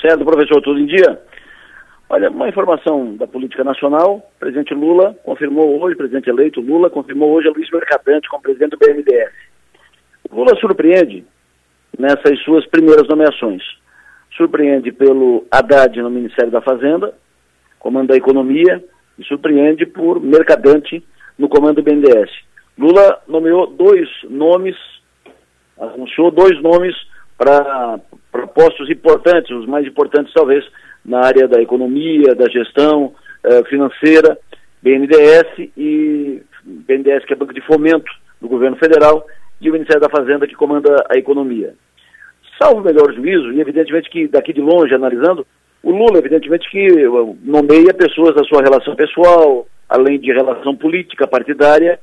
[0.00, 0.60] certo, professor?
[0.62, 1.20] Tudo em dia?
[2.10, 7.48] Olha, uma informação da política nacional, presidente Lula confirmou hoje, presidente eleito Lula, confirmou hoje
[7.48, 9.30] a Luiz Mercadante como presidente do BNDES.
[10.32, 11.24] Lula surpreende
[11.98, 13.62] nessas suas primeiras nomeações.
[14.36, 17.12] Surpreende pelo Haddad no Ministério da Fazenda,
[17.78, 18.82] comando da Economia,
[19.18, 21.04] e surpreende por Mercadante
[21.38, 22.30] no comando do BNDES.
[22.78, 24.76] Lula nomeou dois nomes,
[25.78, 26.94] anunciou dois nomes
[27.36, 28.00] para
[28.54, 30.64] postos importantes, os mais importantes talvez,
[31.04, 33.14] na área da economia, da gestão
[33.44, 34.38] eh, financeira,
[34.82, 38.10] BNDES e BNDES que é Banco de Fomento
[38.40, 39.26] do governo federal
[39.60, 41.74] e o Ministério da Fazenda que comanda a economia.
[42.60, 45.46] Salvo melhor juízo, e evidentemente que daqui de longe analisando,
[45.82, 51.26] o Lula evidentemente que eh, nomeia pessoas da sua relação pessoal, além de relação política
[51.26, 51.98] partidária,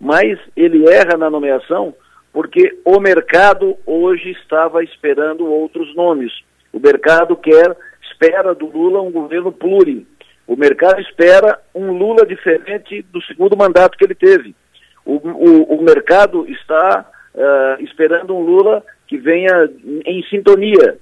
[0.00, 1.94] mas ele erra na nomeação
[2.34, 6.32] porque o mercado hoje estava esperando outros nomes.
[6.72, 7.76] O mercado quer,
[8.10, 10.04] espera do Lula um governo pluri.
[10.44, 14.52] O mercado espera um Lula diferente do segundo mandato que ele teve.
[15.06, 19.70] O, o, o mercado está uh, esperando um Lula que venha
[20.04, 20.98] em sintonia.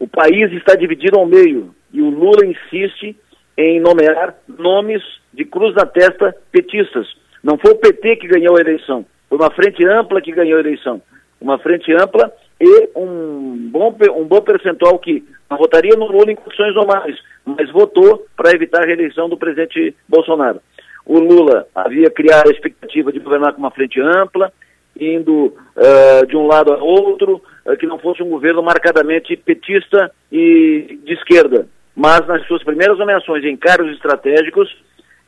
[0.00, 3.16] O país está dividido ao meio e o Lula insiste
[3.56, 5.00] em nomear nomes
[5.32, 7.06] de cruz na testa petistas.
[7.40, 10.60] Não foi o PT que ganhou a eleição, foi uma frente ampla que ganhou a
[10.60, 11.00] eleição.
[11.40, 12.30] Uma frente ampla
[12.60, 17.70] e um bom, um bom percentual que não votaria no Lula em condições normais, mas
[17.70, 20.60] votou para evitar a reeleição do presidente Bolsonaro.
[21.06, 24.52] O Lula havia criado a expectativa de governar com uma frente ampla,
[25.00, 30.12] indo uh, de um lado a outro, uh, que não fosse um governo marcadamente petista
[30.30, 31.66] e de esquerda.
[31.96, 34.68] Mas nas suas primeiras nomeações em cargos estratégicos,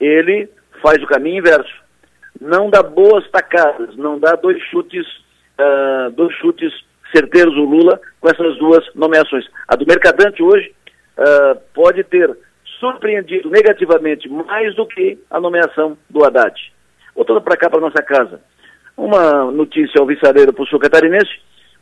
[0.00, 0.48] ele
[0.80, 1.79] faz o caminho inverso
[2.40, 5.06] não dá boas tacadas, não dá dois chutes,
[5.58, 6.72] uh, dois chutes
[7.14, 9.44] certeiros o Lula com essas duas nomeações.
[9.68, 10.72] A do Mercadante hoje
[11.18, 12.34] uh, pode ter
[12.78, 16.54] surpreendido negativamente mais do que a nomeação do Haddad.
[17.14, 18.40] Voltando para cá, para nossa casa.
[18.96, 21.30] Uma notícia alvissareira para o sul catarinense.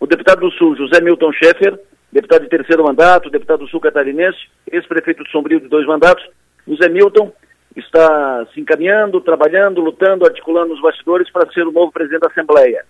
[0.01, 1.79] O deputado do Sul, José Milton Schaeffer,
[2.13, 4.39] deputado de terceiro mandato, deputado do Sul catarinense,
[4.71, 6.25] ex-prefeito de Sombrio de dois mandatos,
[6.67, 7.33] José Milton
[7.81, 12.85] está se encaminhando, trabalhando, lutando, articulando os bastidores para ser o novo presidente da Assembleia.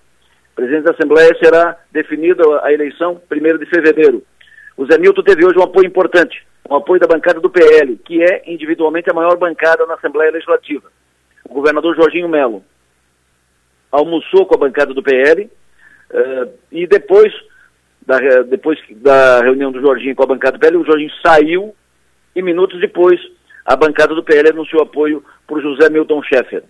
[0.53, 4.22] O presidente da Assembleia será definido a eleição 1 de fevereiro.
[4.76, 8.22] O Zé Milton teve hoje um apoio importante, um apoio da bancada do PL, que
[8.22, 10.91] é individualmente a maior bancada na Assembleia Legislativa.
[11.49, 12.62] O governador Jorginho Melo
[13.91, 15.50] almoçou com a bancada do PL uh,
[16.12, 17.32] eh, e depois
[18.06, 21.75] da, depois da reunião do Jorginho com a bancada do PL, o Jorginho saiu
[22.34, 23.20] e minutos depois
[23.68, 26.62] a bancada do PL anunciou apoio para o José Milton Schaeffer.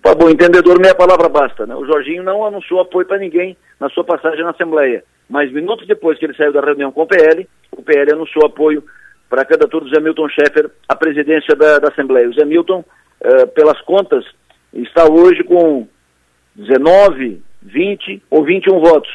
[0.00, 1.66] Para bom entendedor, meia palavra basta.
[1.66, 1.76] Né?
[1.76, 5.04] O Jorginho não anunciou apoio para ninguém na sua passagem na Assembleia.
[5.28, 8.82] Mas minutos depois que ele saiu da reunião com o PL, o PL anunciou apoio
[9.28, 12.26] para a candidatura do José Milton Schaeffer à presidência da, da Assembleia.
[12.26, 12.82] O José Milton,
[13.20, 14.24] uh, pelas contas,
[14.72, 15.86] está hoje com
[16.56, 19.10] 19, 20 ou 21 votos.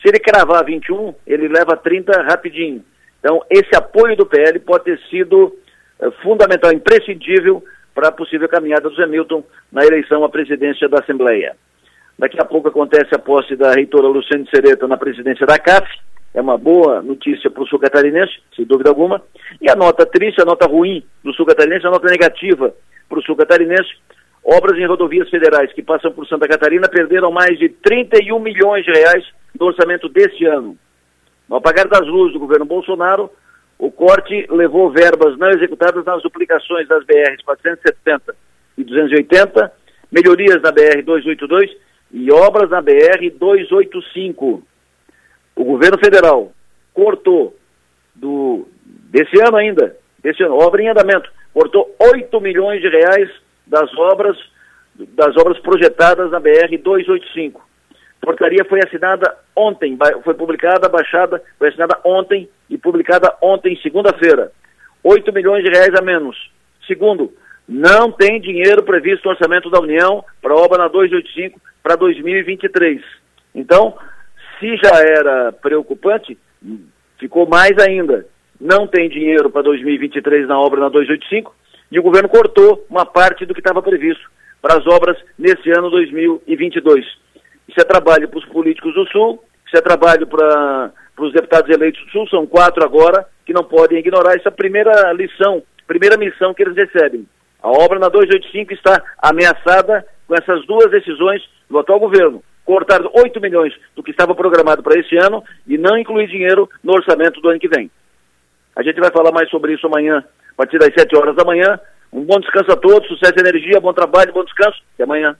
[0.00, 2.84] Se ele cravar 21, ele leva 30 rapidinho.
[3.18, 5.56] Então, esse apoio do PL pode ter sido
[6.22, 7.62] fundamental, imprescindível
[7.94, 11.56] para a possível caminhada do Zé Milton na eleição à presidência da Assembleia.
[12.18, 15.88] Daqui a pouco acontece a posse da reitora Luciane Sereta na presidência da CAF,
[16.34, 19.22] é uma boa notícia para o sul catarinense, sem dúvida alguma.
[19.60, 22.74] E a nota triste, a nota ruim do sul catarinense, a nota negativa
[23.08, 23.90] para o sul catarinense,
[24.44, 28.90] obras em rodovias federais que passam por Santa Catarina perderam mais de 31 milhões de
[28.90, 29.24] reais
[29.58, 30.76] no orçamento deste ano.
[31.48, 33.30] No apagar das luzes do governo Bolsonaro,
[33.78, 38.34] o corte levou verbas não executadas nas duplicações das BRs 470
[38.78, 39.72] e 280,
[40.10, 41.70] melhorias na BR 282
[42.12, 44.62] e obras na BR 285.
[45.56, 46.52] O governo federal
[46.92, 47.56] cortou
[48.14, 53.30] do desse ano ainda, desse ano, obra em andamento, cortou 8 milhões de reais
[53.66, 54.36] das obras
[54.96, 57.60] das obras projetadas na BR 285.
[58.24, 64.52] Portaria foi assinada ontem, foi publicada, baixada, foi assinada ontem e publicada ontem, segunda-feira.
[65.02, 66.36] 8 milhões de reais a menos.
[66.86, 67.32] Segundo,
[67.68, 73.02] não tem dinheiro previsto no orçamento da União para a obra na 285 para 2023.
[73.54, 73.96] Então,
[74.58, 76.38] se já era preocupante,
[77.18, 78.26] ficou mais ainda.
[78.60, 81.54] Não tem dinheiro para 2023 na obra na 285
[81.90, 84.30] e o governo cortou uma parte do que estava previsto
[84.60, 87.04] para as obras nesse ano 2022.
[87.74, 92.00] Isso é trabalho para os políticos do Sul, isso é trabalho para os deputados eleitos
[92.04, 96.62] do Sul, são quatro agora, que não podem ignorar essa primeira lição, primeira missão que
[96.62, 97.26] eles recebem.
[97.60, 102.44] A obra na 285 está ameaçada com essas duas decisões do atual governo.
[102.64, 106.92] Cortar 8 milhões do que estava programado para esse ano e não incluir dinheiro no
[106.92, 107.90] orçamento do ano que vem.
[108.76, 111.76] A gente vai falar mais sobre isso amanhã, a partir das 7 horas da manhã.
[112.12, 114.80] Um bom descanso a todos, sucesso e energia, bom trabalho, bom descanso.
[114.94, 115.36] Até amanhã.